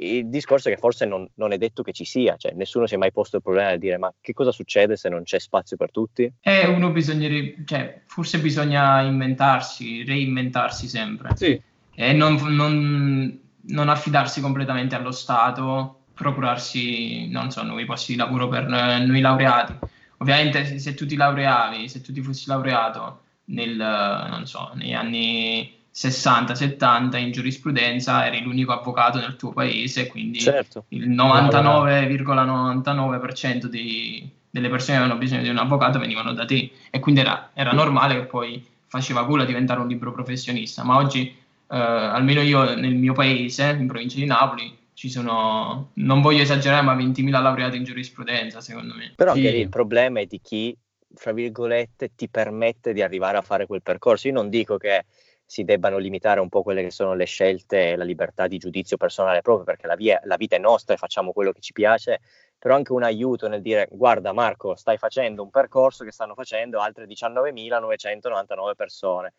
[0.00, 2.94] il discorso è che forse non, non, è detto che ci sia, cioè nessuno si
[2.94, 5.76] è mai posto il problema di dire ma che cosa succede se non c'è spazio
[5.76, 6.30] per tutti?
[6.40, 11.30] Eh, uno bisognerebbe, cioè, forse bisogna inventarsi, reinventarsi sempre.
[11.34, 11.60] Sì.
[11.94, 18.46] E non, non, non affidarsi completamente allo Stato, procurarsi, non so, nuovi posti di lavoro
[18.46, 19.78] per noi laureati.
[20.18, 25.74] Ovviamente se, tu ti laureavi, se tu ti fossi laureato nel, non so, negli anni
[25.94, 30.84] 60-70 in giurisprudenza eri l'unico avvocato nel tuo paese, quindi certo.
[30.88, 36.70] il 99,99% di, delle persone che avevano bisogno di un avvocato venivano da te.
[36.90, 40.94] E quindi era, era normale che poi faceva culo a diventare un libro professionista, ma
[40.96, 41.34] oggi
[41.70, 46.82] eh, almeno io nel mio paese, in provincia di Napoli, ci sono, non voglio esagerare,
[46.82, 49.12] ma 20.000 laureati in giurisprudenza, secondo me.
[49.14, 49.42] Però sì.
[49.42, 50.76] il problema è di chi,
[51.14, 54.26] fra virgolette, ti permette di arrivare a fare quel percorso.
[54.26, 55.04] Io non dico che
[55.46, 58.96] si debbano limitare un po' quelle che sono le scelte e la libertà di giudizio
[58.96, 62.18] personale proprio perché la, via, la vita è nostra e facciamo quello che ci piace,
[62.58, 66.80] però anche un aiuto nel dire guarda Marco, stai facendo un percorso che stanno facendo
[66.80, 69.34] altre 19.999 persone.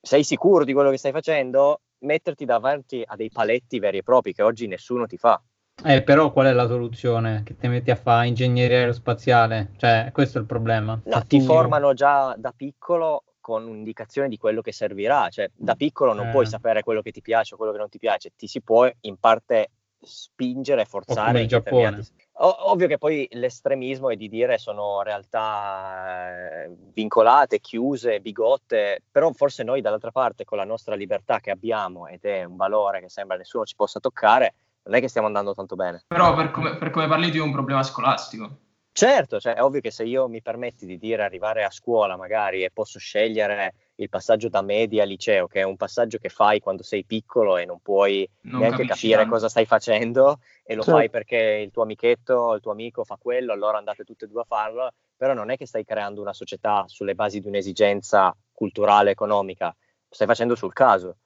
[0.00, 1.80] Sei sicuro di quello che stai facendo?
[2.00, 5.40] Metterti davanti a dei paletti veri e propri che oggi nessuno ti fa.
[5.82, 7.42] Eh, però qual è la soluzione?
[7.44, 9.72] Che ti metti a fare ingegneria aerospaziale?
[9.76, 11.00] Cioè, questo è il problema.
[11.04, 16.12] No, ti formano già da piccolo con un'indicazione di quello che servirà, cioè da piccolo
[16.12, 16.30] non eh.
[16.30, 18.88] puoi sapere quello che ti piace o quello che non ti piace, ti si può
[19.00, 21.42] in parte spingere e forzare.
[21.42, 22.04] in Giappone.
[22.42, 29.30] O- ovvio che poi l'estremismo è di dire sono realtà eh, vincolate, chiuse, bigotte, però
[29.32, 33.10] forse noi dall'altra parte con la nostra libertà che abbiamo ed è un valore che
[33.10, 36.04] sembra nessuno ci possa toccare, non è che stiamo andando tanto bene.
[36.08, 38.68] Però per come, per come parli tu è un problema scolastico.
[39.00, 42.64] Certo, cioè, è ovvio che se io mi permetti di dire arrivare a scuola magari
[42.64, 46.60] e posso scegliere il passaggio da media a liceo, che è un passaggio che fai
[46.60, 49.30] quando sei piccolo e non puoi non neanche capire tanto.
[49.30, 50.98] cosa stai facendo e lo certo.
[50.98, 54.28] fai perché il tuo amichetto o il tuo amico fa quello, allora andate tutte e
[54.28, 58.36] due a farlo, però non è che stai creando una società sulle basi di un'esigenza
[58.52, 61.16] culturale, economica, lo stai facendo sul caso.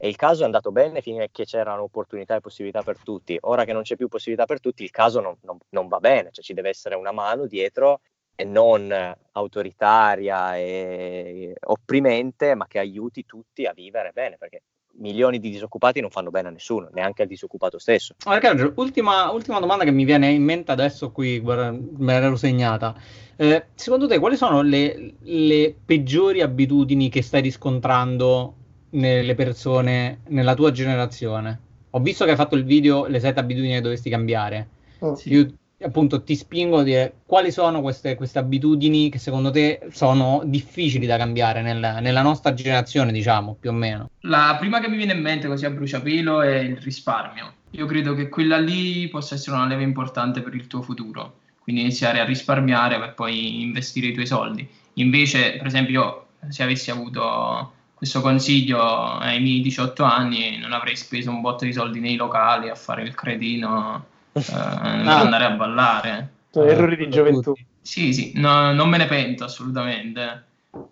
[0.00, 3.36] E il caso è andato bene finché c'erano opportunità e possibilità per tutti.
[3.42, 6.30] Ora che non c'è più possibilità per tutti, il caso non, non, non va bene,
[6.30, 8.00] cioè ci deve essere una mano dietro
[8.36, 8.94] e non
[9.32, 14.62] autoritaria e opprimente, ma che aiuti tutti a vivere bene, perché
[14.98, 18.14] milioni di disoccupati non fanno bene a nessuno, neanche al disoccupato stesso.
[18.24, 22.94] Allora, ultima, ultima, domanda che mi viene in mente adesso qui, guarda, me l'ero segnata.
[23.36, 28.57] Eh, secondo te quali sono le, le peggiori abitudini che stai riscontrando
[28.90, 31.60] nelle persone nella tua generazione.
[31.90, 34.68] Ho visto che hai fatto il video Le sette abitudini che dovresti cambiare.
[35.00, 35.32] Oh, sì.
[35.32, 40.42] Io appunto ti spingo a dire quali sono queste, queste, abitudini che secondo te sono
[40.44, 44.10] difficili da cambiare nel, nella nostra generazione, diciamo, più o meno.
[44.20, 47.52] La prima che mi viene in mente così a bruciapelo è il risparmio.
[47.72, 51.36] Io credo che quella lì possa essere una leva importante per il tuo futuro.
[51.60, 54.66] Quindi iniziare a risparmiare per poi investire i tuoi soldi.
[54.94, 61.30] Invece, per esempio, se avessi avuto questo consiglio ai miei 18 anni non avrei speso
[61.30, 64.78] un botto di soldi nei locali a fare il cretino eh, ah.
[64.78, 66.32] per andare a ballare.
[66.52, 67.52] Errori di gioventù.
[67.80, 70.44] Sì, sì, no, non me ne pento assolutamente.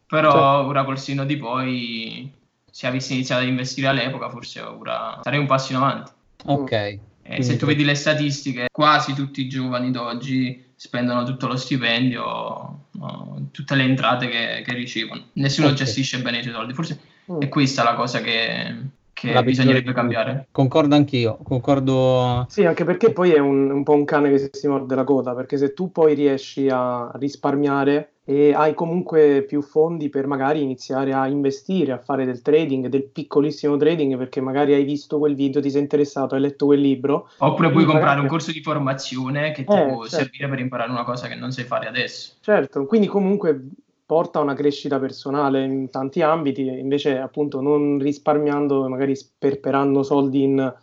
[0.04, 0.66] Però cioè.
[0.66, 2.28] ora col sino di poi,
[2.68, 6.10] se avessi iniziato ad investire all'epoca, forse ora sarei un passo in avanti.
[6.46, 6.98] Ok.
[7.22, 12.80] E se tu vedi le statistiche, quasi tutti i giovani d'oggi spendono tutto lo stipendio,
[12.90, 15.22] no, tutte le entrate che, che ricevono.
[15.32, 15.78] Nessuno okay.
[15.78, 16.74] gestisce bene i suoi soldi.
[16.74, 17.00] Forse
[17.32, 17.40] mm.
[17.40, 18.74] è questa la cosa che,
[19.12, 20.48] che bisognerebbe cambiare.
[20.52, 22.46] Concordo anch'io, concordo.
[22.50, 25.34] Sì, anche perché poi è un, un po' un cane che si morde la coda,
[25.34, 31.12] perché se tu poi riesci a risparmiare e hai comunque più fondi per magari iniziare
[31.12, 35.60] a investire, a fare del trading, del piccolissimo trading, perché magari hai visto quel video,
[35.60, 37.30] ti sei interessato, hai letto quel libro.
[37.38, 38.22] Oppure puoi comprare magari...
[38.22, 40.24] un corso di formazione che ti eh, può certo.
[40.24, 42.32] servire per imparare una cosa che non sai fare adesso.
[42.40, 43.68] Certo, quindi comunque
[44.04, 50.42] porta a una crescita personale in tanti ambiti, invece appunto non risparmiando, magari sperperando soldi
[50.42, 50.74] in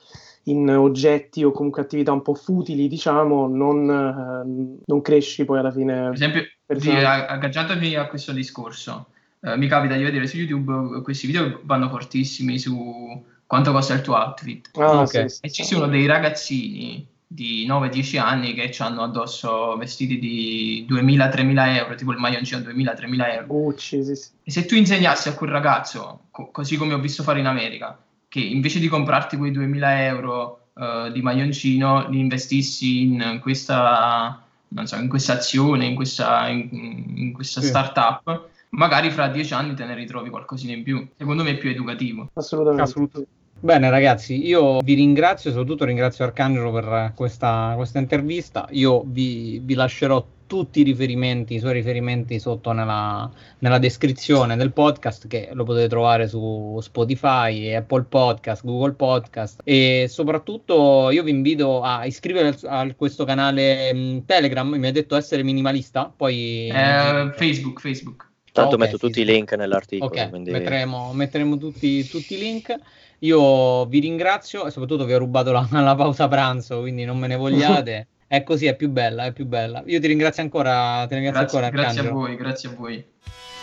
[0.44, 5.72] in oggetti o comunque attività un po' futili, diciamo, non, eh, non cresci poi alla
[5.72, 5.94] fine.
[5.94, 6.44] Per esempio,
[6.76, 9.08] di, agganciandomi a questo discorso,
[9.42, 14.02] eh, mi capita di vedere su YouTube questi video vanno fortissimi su quanto costa il
[14.02, 14.70] tuo outfit.
[14.78, 15.30] Ah, okay.
[15.30, 21.76] sì, e ci sono dei ragazzini di 9-10 anni che hanno addosso vestiti di 2.000-3.000
[21.78, 23.74] euro, tipo il maglioncino 2.000-3.000 euro.
[23.78, 24.30] Sì, sì.
[24.44, 27.98] E se tu insegnassi a quel ragazzo, co- così come ho visto fare in America,
[28.28, 34.44] che invece di comprarti quei 2000 euro uh, di maglioncino li investissi in questa
[34.86, 36.70] so, in questa azione, in questa, in,
[37.16, 37.68] in questa sì.
[37.68, 41.08] startup, magari fra dieci anni te ne ritrovi qualcosina in più.
[41.18, 42.30] Secondo me è più educativo.
[42.34, 42.84] Assolutamente.
[42.84, 43.42] Assolutamente.
[43.64, 48.68] Bene ragazzi, io vi ringrazio, soprattutto ringrazio Arcangelo per questa, questa intervista.
[48.72, 54.74] Io vi, vi, lascerò tutti i riferimenti, i suoi riferimenti sotto nella, nella, descrizione del
[54.74, 61.32] podcast che lo potete trovare su Spotify, Apple Podcast, Google Podcast e soprattutto io vi
[61.32, 66.68] invito a iscrivervi a, questo canale mh, mm, Telegram, mi ha detto essere minimalista, poi...
[66.68, 68.32] Eh, Facebook, Facebook.
[68.54, 70.12] Tanto okay, metto tutti i link nell'articolo.
[70.12, 70.52] Ok, quindi...
[70.52, 72.80] metteremo, metteremo tutti, tutti, i link.
[73.24, 77.28] Io vi ringrazio e soprattutto vi ho rubato la, la pausa pranzo, quindi non me
[77.28, 78.08] ne vogliate.
[78.28, 79.84] è così, è più bella, è più bella.
[79.86, 81.84] Io ti ringrazio ancora, ti ringrazio grazie, ancora.
[81.84, 83.06] Grazie a voi, grazie a voi.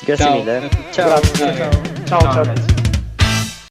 [0.04, 0.36] Grazie ciao.
[0.36, 0.68] mille.
[0.92, 1.20] Ciao.
[1.20, 1.54] Ciao.
[2.04, 2.32] ciao.
[2.32, 2.44] ciao.
[2.44, 2.79] ciao.